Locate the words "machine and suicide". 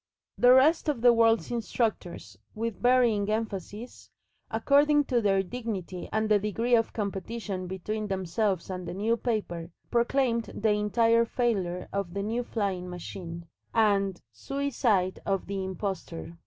12.89-15.19